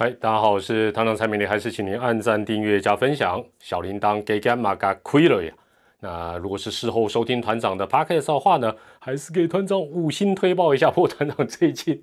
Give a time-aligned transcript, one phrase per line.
[0.00, 5.52] 嗨，大家好，我是团长蔡明，还是请您按赞、订阅、加分享，小铃铛给干嘛嘎亏了呀？
[5.98, 10.88] 那如果是事后收听团长的 podcast 的话呢，还是给团长五星推报一下。
[10.88, 12.00] 不过团长最近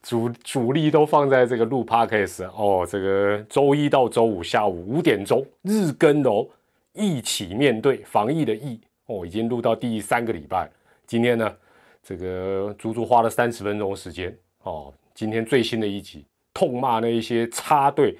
[0.00, 6.46] 主主力都放在这个录 podcast 哦，这个周一到周五下午五点钟日更哦，
[6.92, 10.70] 一起面对防疫的疫哦，已经录到第三个礼拜。
[11.04, 11.52] 今天呢，
[12.00, 14.32] 这个足足花了三十分钟时间
[14.62, 14.94] 哦。
[15.12, 18.16] 今天最新的一集，痛骂那一些插队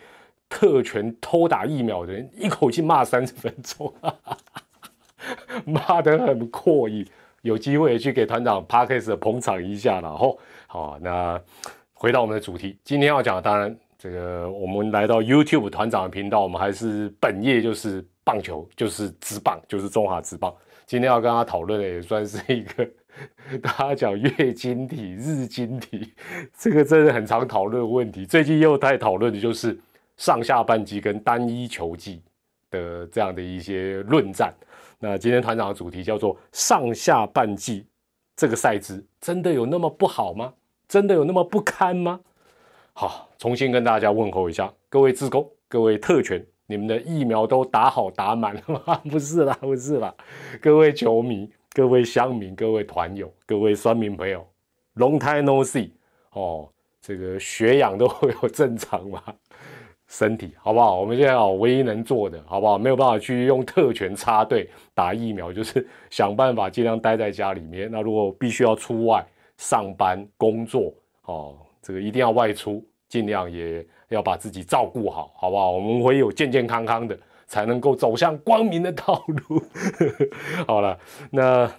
[0.49, 3.95] 特权偷打疫苗的人，一口气骂三十分钟。
[5.65, 7.07] 骂得很阔意，
[7.41, 10.39] 有机会去给团长 Parkes 捧场一下了吼。
[10.67, 11.41] 好，那
[11.95, 20.55] 回到我们的主题，今天要讲的，当然这个我们来到 YouTube 团长的频道，我们还是本业就是棒球，就是直棒，就是中华职棒。
[20.87, 22.89] 今天要跟他讨论的也算是一个，
[23.63, 26.13] 大家讲月经体、日经体，
[26.59, 28.27] 这个真的很常讨论的问题。
[28.27, 29.79] 最近又在讨论的就是
[30.17, 32.23] 上下半季跟单一球季
[32.71, 34.53] 的这样的一些论战。
[34.99, 37.87] 那今天团长的主题叫做上下半季
[38.37, 40.55] 这个赛制真的有那么不好吗？
[40.87, 42.21] 真的有那么不堪吗？
[42.93, 49.01] 好，重新跟大家问候一下，各位自工，各位特权，你们的疫苗都打好打满了吗？
[49.11, 50.15] 不是啦，不是啦，
[50.61, 54.47] 各位球迷，各位乡民，各位团友，各位酸民朋友
[54.97, 55.91] ，Long time no see，
[56.33, 56.69] 哦，
[57.01, 59.23] 这个血氧都会有正常吗？
[60.07, 61.01] 身体好不好？
[61.01, 62.79] 我们现在哦，唯一能做的，好不好？
[62.79, 67.91] 没有办法去用特权插队打疫苗，就是想办法尽量待在家里面。
[67.91, 69.27] 那如果必须要出外
[69.57, 70.93] 上班工作，
[71.25, 75.71] 哦，这个一定要外出，尽量也要把自己照顾好，好不好？
[75.71, 79.63] 我们唯有健健康康的，才能够走向光明的道路。
[80.67, 80.99] 好了，
[81.31, 81.71] 那。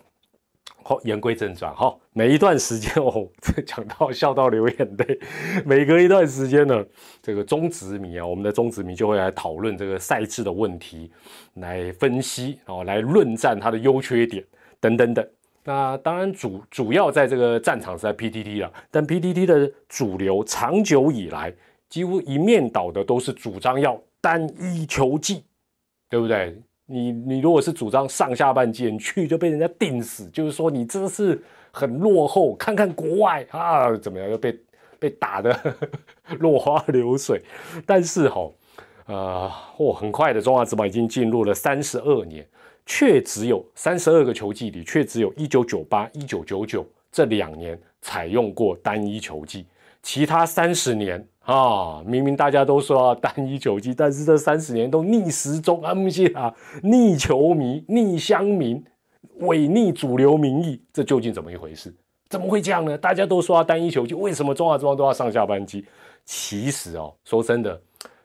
[0.88, 1.98] 好，言归正传哈。
[2.14, 5.20] 每一段时间哦，这讲到笑到流眼泪。
[5.66, 6.86] 每隔一段时间呢，
[7.24, 11.12] 这个中职迷啊，我们的中职迷就会来讨论这个赛制的问题，
[11.56, 14.46] 来分析哦，来论战它的优缺点
[14.80, 15.28] 等等等。
[15.66, 21.54] 那当然主主要在这个战场是在 PTT 了，但 PTT 的主流长久以来
[21.90, 25.44] 几乎一面倒的都是主张要单一球技，
[26.10, 26.56] 对不对？
[26.88, 32.54] 你你如果是主张上下半季去就被人家定死，就是说你这是很落后。
[32.56, 34.56] 看看国外啊，怎么样又被
[35.00, 35.76] 被打的
[36.38, 37.42] 落花流水。
[37.88, 38.52] 但是哈，
[39.08, 42.48] 呃，嚯，很快的中华职棒已经进入了三十二年，
[42.86, 49.66] 却只有三十二个球季里，却只有一九九八、一九九九这两年采用过单一球季，
[50.02, 51.28] 其他三十年。
[51.46, 56.52] 啊，明明大家都说要单一球季，但是这三十年都逆时钟，啊，不是啊，
[56.82, 58.84] 逆球迷、逆乡民、
[59.42, 61.94] 违逆主流民意，这究竟怎么一回事？
[62.30, 62.98] 怎么会这样呢？
[62.98, 65.86] 大家都说要单一球季，为什么中华之邦都要上下班机？
[66.26, 67.80] 其实哦，说真的，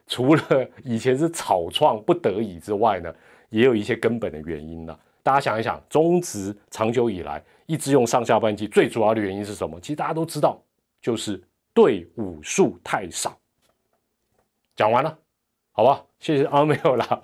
[0.07, 0.41] 除了
[0.83, 3.13] 以前是草创不得已之外呢，
[3.51, 4.99] 也有一些根本的原因呢。
[5.21, 9.79] 大家想一想，中职长久以来一直用上下半季，最主要的原因是什么？
[9.79, 10.59] 其实大家都知道，
[10.99, 11.39] 就是。
[11.73, 13.39] 队伍数太少，
[14.75, 15.17] 讲完了，
[15.71, 17.21] 好吧，谢谢啊，没有啦。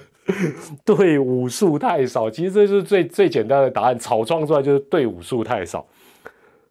[0.82, 5.86] 队伍数太少，其实这是最最简单的答案，草创出来就是队伍数太少。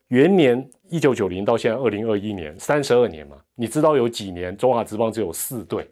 [0.07, 5.87] 元年一九九零到现在二零二一年，三十二年嘛，你知道有几年中华职棒只有四队？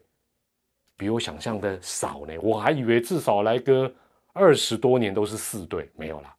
[0.96, 3.92] 比我想象的少呢，我还以为至少来个
[4.32, 6.34] 二十多年都是四队，没有啦，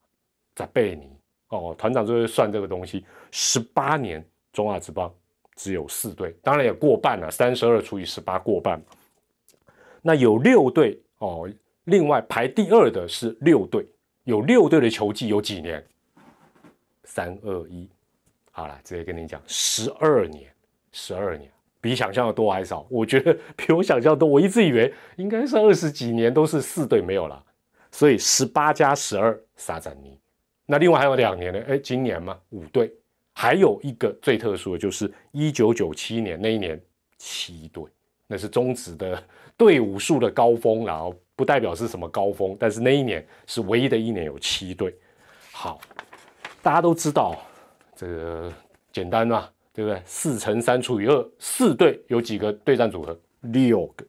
[0.53, 1.09] 在贝尼
[1.49, 4.25] 哦，团长就会算这个东西，十八年。
[4.53, 5.13] 中华职棒
[5.57, 8.81] 只有四队，当然也过半了，三十二除以十八过半。
[10.01, 11.45] 那有六队哦，
[11.83, 13.85] 另外排第二的是六队，
[14.23, 15.85] 有六队的球季有几年？
[17.03, 17.89] 三二一，
[18.51, 20.49] 好了，直接跟你讲，十二年，
[20.93, 21.51] 十二年，
[21.85, 22.83] 比想象的多还少？
[22.89, 24.27] 我觉得比我想象多。
[24.27, 27.43] 我一直以为应该是二十几年都是四队没有了，
[27.91, 30.19] 所以十八加十二，沙赞尼。
[30.65, 31.61] 那另外还有两年呢？
[31.67, 32.91] 哎，今年嘛，五队。
[33.35, 36.81] 还有一个最特殊的就是一九九七年那一年
[37.19, 37.83] 七队，
[38.25, 39.23] 那是中职的
[39.55, 44.95] 队伍数的高峰，然后不代表是什么高峰，但是那一年是唯一的一年有七队。
[45.51, 45.79] 好，
[46.63, 47.35] 大家都知道
[47.95, 48.51] 这个
[48.91, 50.01] 简单嘛，对不对？
[50.05, 53.15] 四乘三除以二，四队有几个对战组合？
[53.41, 54.05] 六个。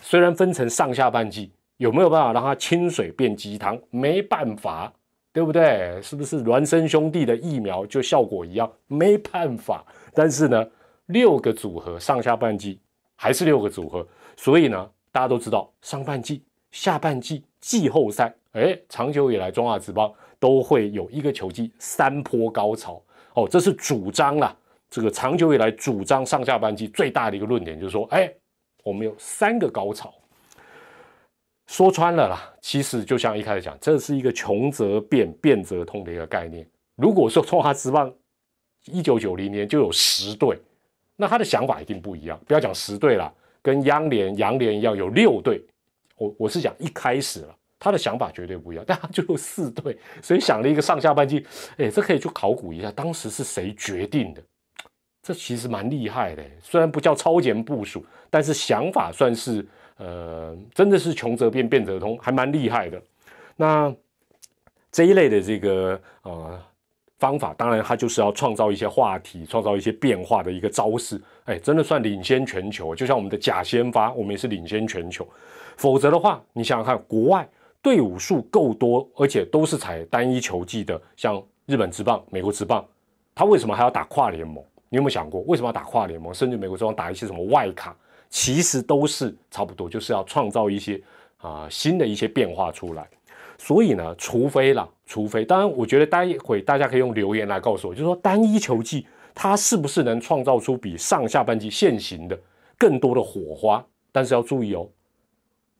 [0.00, 3.80] 虽然分成上下半季，有没有办法让它清水变鸡汤？
[3.90, 4.92] 没办法。
[5.32, 5.98] 对不对？
[6.00, 8.70] 是不是孪生兄弟的疫苗就效果一样？
[8.86, 9.84] 没办法。
[10.14, 10.64] 但是呢，
[11.06, 12.78] 六个组合上下半季
[13.16, 14.06] 还是六个组合，
[14.36, 20.08] 所以呢，大家都知道上半季、下半季、季后赛，哎，长久以来中华职棒
[20.38, 23.02] 都会有一个球季三波高潮
[23.34, 24.56] 哦，这是主张啦，
[24.94, 28.32] 这个长久以来主张上下半季最大的一个论点就是说，哎，
[28.84, 30.14] 我们有三个高潮。
[31.66, 36.64] 说穿了啦，其实就像一开始讲，这是一个穷则变，变则通的一个概念。
[36.94, 38.14] 如果说中华职棒
[38.84, 40.56] 一九九零年就有十队，
[41.16, 42.40] 那他的想法一定不一样。
[42.46, 45.60] 不要讲十队了，跟央联、洋联一样有六队。
[46.16, 48.84] 我我是讲一开始了，他的想法绝对不一样。
[48.86, 51.44] 但他就有四队，所以想了一个上下半季，
[51.78, 54.40] 哎，这可以去考古一下，当时是谁决定的？
[55.24, 59.66] 这其实蛮厉害的，虽然不叫超前部署，但是想法算是。
[59.96, 63.00] 呃，真的是穷则变，变则通，还蛮厉害的。
[63.54, 63.94] 那
[64.90, 66.60] 这一类的这个呃
[67.16, 71.22] 方法，当然它就是要创造一些话题，创造一些变化的一个招式。
[71.44, 72.92] 哎，真的算领先全球。
[72.92, 75.24] 就像我们的假先发，我们也是领先全球。
[75.76, 77.48] 否则的话，你想想看，国外
[77.80, 82.84] 队伍数够多，而且都是采单一球技的，像日本职棒、美国职棒，
[83.32, 84.60] 他为什么还要打跨联盟？
[84.94, 86.32] 你有没有想过，为什么要打跨联盟？
[86.32, 87.96] 甚至美国职棒打一些什么外卡？
[88.30, 91.02] 其实都是差不多，就是要创造一些
[91.38, 93.04] 啊新的一些变化出来。
[93.58, 99.04] 所以呢，除非啦，除非，当然，我觉得待会大家可以用留言来告诉我，就是说单一球季
[99.34, 102.38] 它是不是能创造出比上下半季现行的
[102.78, 103.84] 更多的火花？
[104.12, 104.88] 但是要注意哦，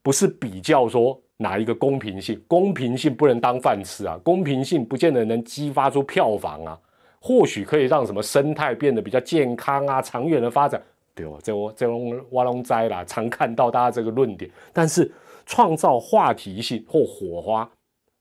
[0.02, 6.80] 不是比较说哪一个公平性，公平性不能当饭吃啊，公平性不见得能激发出票房啊，
[7.26, 10.78] 或许可以让什么生态变得比较健康啊，长远的发展。
[11.14, 14.50] 对哦，这我这种挖龙灾啦，常看到大家这个论点。
[14.74, 15.10] 但是
[15.46, 17.66] 创造话题性或火花，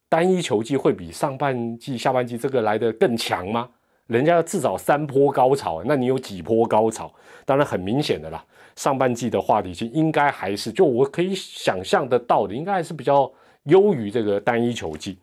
[0.07, 3.69] 单一球季会比上半季、下半季这个来的更强吗？
[4.07, 7.11] 人家至少三波高潮，那你有几波高潮？
[7.43, 8.41] 当然很明显的啦，
[8.77, 13.29] 上半季的话题性应该还是就我可以想象得到的，应该还是比较
[13.63, 15.17] 优于这个单一球季。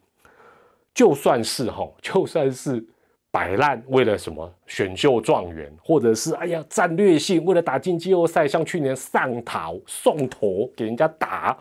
[0.93, 2.85] 就算是哈，就算是。
[3.31, 11.57] 摆烂为了什么选秀状元，或者是哎呀战略性为了打进季后赛，像去年上桃送头给人家打，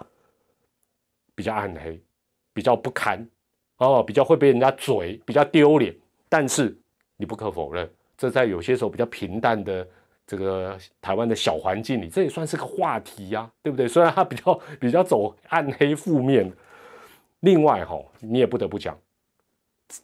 [1.36, 2.02] 比较暗黑，
[2.54, 3.24] 比较不堪
[3.78, 5.96] 哦，比较会被人家嘴，比较丢脸。
[6.28, 6.76] 但是
[7.18, 7.88] 你不可否认，
[8.18, 9.88] 这在有些时候比较平淡的
[10.26, 13.88] 这个台湾的小环境里，这也算是个话题呀，对不对？
[13.88, 16.52] 虽然它比较比较走暗黑负面，
[17.42, 18.98] 另外哈，你也不得不讲。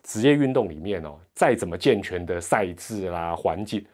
[0.04, 3.86] 职业运动里面哦，再怎么健全的赛制啦、环境，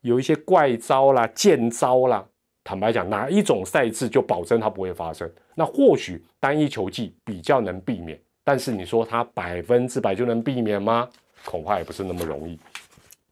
[0.00, 2.26] 有一些怪招啦、贱招啦。
[2.64, 5.30] 坦白讲，哪一种赛制就保证它不会发生？
[5.54, 11.08] 那或许单一球技比较能避免，但是你说它百分之百就能避免吗？
[11.44, 12.58] 恐怕也不是那么容易。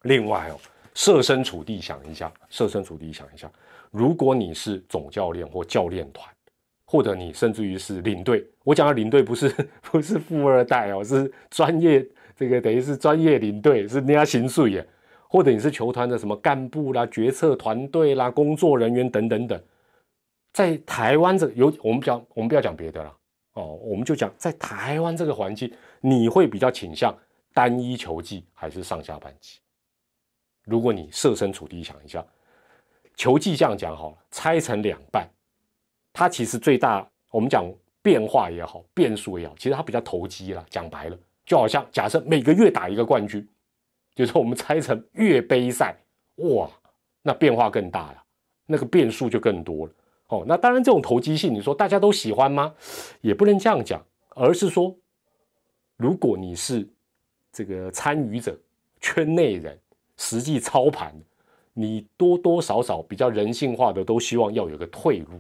[0.02, 0.58] 另外哦，
[0.94, 3.50] 设身处地想一下，设身处地想一下，
[3.90, 6.26] 如果你是总教练或教练团。
[6.87, 9.49] 或者你甚至于是领队，我讲的领队不是
[9.83, 14.87] 不是富二代哦，是专业这个等于是专业领队，是人家行税耶。
[15.29, 19.61] 或者你是球团的什么干部啦、决策团队啦、工作人员等等等，
[20.53, 23.12] 在台湾这有我们讲，我们不要讲别的了
[23.55, 27.12] 哦，我们就讲在台湾这个环境，你会比较倾向
[27.53, 29.59] 单一球技还是上下半级？
[30.65, 32.25] 如果你设身处地想一下，
[33.17, 35.29] 球技这样讲好了，拆成两半。
[36.16, 37.70] 它其实最大，我们讲
[38.00, 40.64] 变化也好，变数也好，其实它比较投机啦。
[40.70, 43.46] 讲白了，就好像假设每个月打一个冠军，
[44.14, 45.94] 就是我们拆成月杯赛，
[46.36, 46.70] 哇，
[47.20, 48.24] 那变化更大了，
[48.64, 49.92] 那个变数就更多了。
[50.28, 52.75] 哦，那当然这种投机性，你说大家都喜欢吗？
[53.20, 54.96] 也不能这样讲，而是说，
[55.99, 56.88] 如果你是
[57.52, 58.58] 这个参与者、
[59.02, 59.78] 圈内人，
[60.16, 61.14] 实际操盘，
[61.75, 65.38] 你多多少少比较人性化的，都希望要有个退路。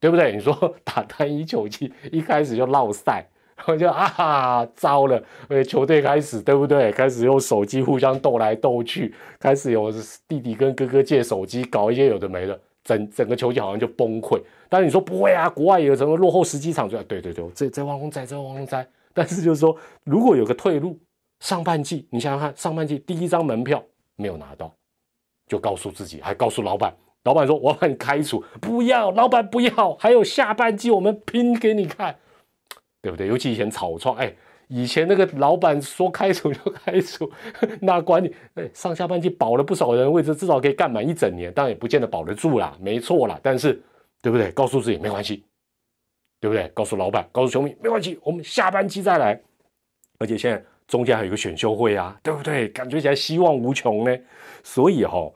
[0.00, 0.32] 对不对？
[0.32, 3.26] 你说 打单一球季一开始就落赛，
[3.56, 6.92] 然后就啊糟了，呃球队开始对不对？
[6.92, 9.92] 开始用手机互相斗来斗去，开始有
[10.26, 14.40] 弟弟跟哥哥借手机搞一些有的没的，整整个球季好像就崩溃。
[14.68, 18.86] 但是你说不会啊，国外有什么落后十几场就对对对，这这汪汪哉，这汪汪哉。
[19.14, 20.96] 但是就是说，如果有个退路，
[21.40, 23.82] 上半季你想想看，上半季第一张门票
[24.14, 24.72] 没有拿到，
[25.48, 26.94] 就告诉自己，还告诉老板。
[27.28, 29.92] 老板说：“我把你开除，不要，老板不要。
[29.96, 32.16] 还有下半季，我们拼给你看，
[33.02, 33.26] 对不对？
[33.26, 34.34] 尤其以前草创，哎，
[34.68, 37.30] 以前那个老板说开除就开除，
[37.82, 38.34] 那管你。
[38.54, 43.38] 哎，上下半季保了不少人位置，至少可以干满一整年，当然也不见得保得住啦，没错啦。
[43.42, 43.78] 但是，
[44.22, 44.50] 对不对？
[44.52, 45.44] 告诉自己没关系，
[46.40, 46.66] 对不对？
[46.68, 49.38] 告诉老板，告诉球迷没关系，我们下半季再来。
[50.18, 52.70] 而且现在中间还有一个选秀会啊，对不对？
[52.70, 54.18] 感觉起来希望无穷呢。
[54.64, 55.30] 所以哈。”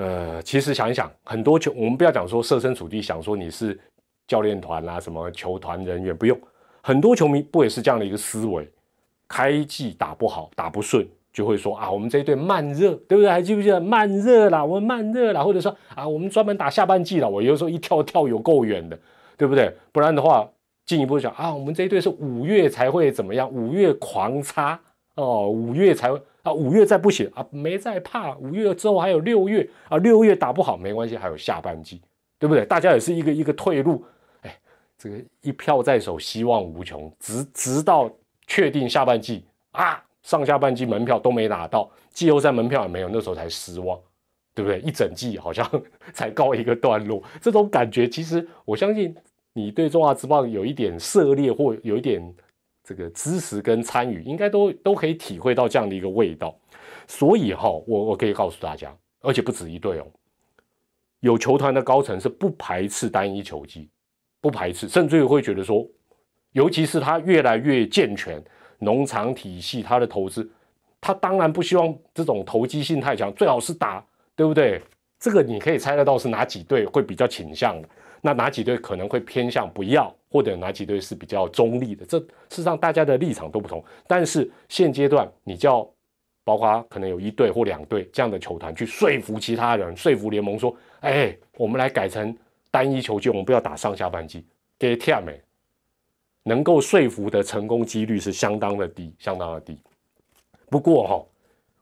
[0.00, 3.78] 呃，其实想一想，很多球，我们不要讲说设身处地想说你是
[4.26, 6.38] 教练团啊，什么球团人员，不用，
[6.80, 8.66] 很多球迷不也是这样的一个思维？
[9.28, 13.28] 开季打不好，打不顺，就会说啊，我们这一队慢热，对不对？
[13.30, 14.64] 还记不记得慢热啦？
[14.64, 17.28] 我们慢热啦，或者说啊，我们专门打下半季了。
[17.28, 18.98] 我有时候一跳跳有够远的，
[19.36, 19.70] 对不对？
[19.92, 20.48] 不然的话，
[20.86, 23.46] 进一步讲啊，我们这一队是五月才会怎么样？
[23.52, 24.80] 五月狂插
[25.20, 26.10] 哦，五月才
[26.42, 28.36] 啊，五月再不行啊，没在怕。
[28.36, 32.00] 五月之后还有六月啊，六月打不好没关系，还有下半季，
[32.38, 32.64] 对不对？
[32.64, 34.04] 大家也是一个一个退路。
[34.42, 34.58] 哎，
[34.96, 38.10] 这个一票在手，希望无穷，直直到。
[38.52, 43.96] 确定下半季啊，上下半季门票都没拿到，季后赛门票也没有，那时候才失望，
[44.56, 44.80] 对不对？
[44.80, 45.64] 一整季好像
[46.12, 49.14] 才告一个段落，这种感觉其实我相信
[49.52, 52.20] 你对中华之棒有一点涉猎或有一点
[52.90, 56.52] 这个支持跟参与，应该都都可以体会到这样的一个味道。
[57.06, 60.06] 所以哈，我我可以告诉大家，而且不止一队哦，
[61.20, 63.88] 有球团的高层是不排斥单一球技，
[64.40, 65.86] 不排斥，甚至于会觉得说。
[66.50, 68.42] 尤其是他越来越健全，
[68.80, 70.50] 农场体系，他的投资，
[71.00, 74.04] 他当然不希望这种投机性太强，最好是打，
[74.34, 74.82] 对不对？
[75.20, 77.88] 这个你可以猜得到是哪几队会比较倾向的，
[78.20, 82.06] 那哪几队可能会偏向不要，或者哪几队是比较中立的。
[82.06, 85.86] 这事实上大家的立场都不同，但是现阶段你叫，
[86.44, 92.34] 包括可能有一队或两队这样的球团去说服其他人，说服联盟说，哎，我们来改成
[92.70, 94.44] 单一球季，我们不要打上下半季，
[94.78, 95.40] 给跳没？
[96.44, 99.78] 能够说服的成功几率是相当的低，相当的低。
[100.70, 101.22] 不过哈，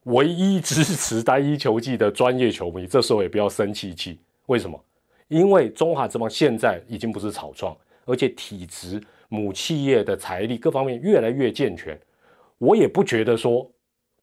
[0.05, 4.19] 唯一支持单一球季的专业球迷，这时候也不要生气气。
[4.47, 4.83] 为什么？
[5.29, 7.77] 因为中华之邦现在已经不是草创，
[8.09, 11.97] 而且体质、母企业的财力各方面越来越健全。
[12.59, 13.71] 我也不觉得说，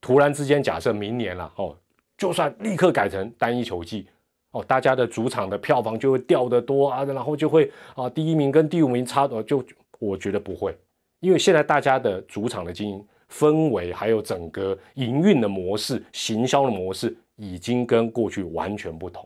[0.01, 1.77] 突然之间假设明年了哦，
[2.17, 4.07] 就算立刻改成单一球季
[4.51, 9.63] 哦，大家的主场的票房就会掉得多啊，然后就会啊，第一名跟第五名差的就。
[9.97, 10.77] 我觉得不会，
[11.21, 19.25] 因为现在大家的主场的经营氛围，还有整个营运的模式、行销的模式，已经跟过去完全不同。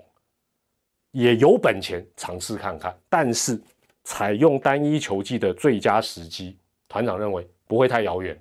[1.11, 3.59] 也有本钱尝试看看，但是
[4.09, 8.35] 采用单一球季的最佳时机，团长认为不会太遥远。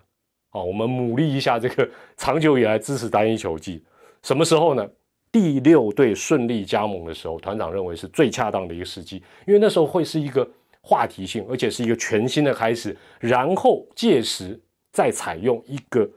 [0.53, 3.85] 哦，我们努力一下这个长久以来支持单一球季，
[4.23, 4.89] 什么时候呢？
[5.31, 10.49] 第六队顺利加盟的时候，团长认为是最恰当的一个时机，因为那时候会是一个。
[10.81, 14.59] 话题性，而且是一个全新的开始，然后届时
[14.91, 16.09] 再采用一个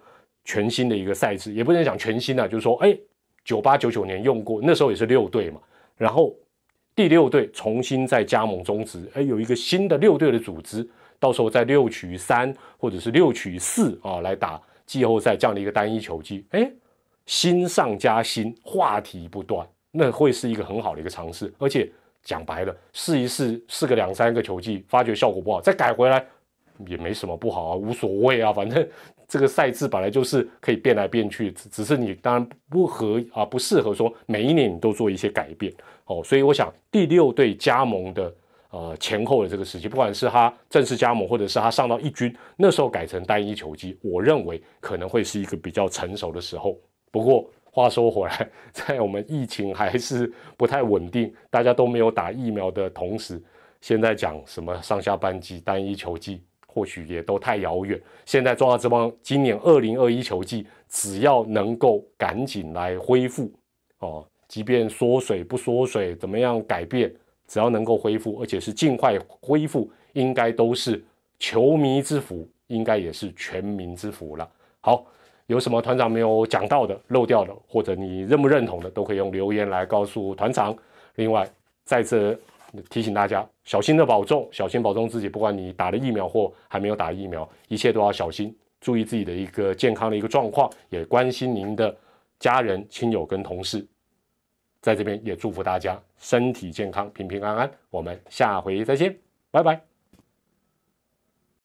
[0.45, 2.97] 全新的一个赛制，也不能讲全新的，就是说，哎，
[3.43, 5.59] 九八九九年用过，那时候也是六队嘛，
[5.97, 6.33] 然后
[6.95, 10.87] 第六队重新再加盟中职，哎，有一个新的六队的组织，
[11.19, 16.71] 到时候在六取三或者是六取四啊来打季后赛这样的一个单一球季，哎，
[17.25, 21.91] 新上加新，话题不断，那会是一个很好的一个尝试，而且。
[22.23, 26.23] 讲白了，试一试，试个两三个球季，发觉效果不好，再改回来
[26.87, 28.87] 也没什么不好啊，无所谓啊， 反正
[29.27, 35.73] 这个赛制本来就是可以变来变去，只只是你当然不合啊，不适合说每一年你都做一些改变
[36.05, 36.21] 哦。
[36.23, 38.33] 所以我想第六队加盟的
[38.69, 46.77] 呃前后的这个时期，不管是他正式加盟，或者是他上到一军，那时候改成单一球季，我认为可能会是一个比较成熟的时候。
[47.11, 47.49] 不过。
[47.73, 53.41] 话说回来，在我们疫情还是不太稳定，大家都没有打疫苗的同时，
[53.79, 56.41] 现在讲什么上下半季、单一球季，
[56.73, 58.01] 或许也都太遥远。
[58.25, 63.51] 现在中华之邦今年二零二一球季，只要能够赶紧来恢复
[63.99, 67.13] 哦，即便缩水不缩水，怎么样改变，
[67.47, 71.03] 只要能够恢复，而且是尽快恢复，应该都是
[71.39, 74.49] 球迷之福，应该也是全民之福了。
[74.79, 75.05] 好。
[75.47, 80.73] 有什么团长没有讲到的、漏掉的，或者你认不认同的，都可以用留言来告诉团长。
[81.15, 81.45] 另外，
[81.83, 82.39] 再次
[82.89, 85.27] 提醒大家，小心的保重，小心保重自己。
[85.27, 91.95] 不管你打了疫苗或还没有打疫苗，一切都要小心，注意自己的一个健康的一个状况，也关心您的
[92.39, 93.85] 家人、亲友跟同事。
[94.81, 97.71] 在这边也祝福大家身体健康、平平安安。
[97.89, 99.15] 我们下回再见，
[99.51, 99.90] 拜拜。